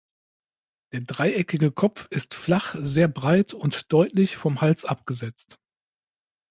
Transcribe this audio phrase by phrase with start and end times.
[0.93, 5.59] Der dreieckige Kopf ist flach, sehr breit und deutlich vom Hals abgesetzt.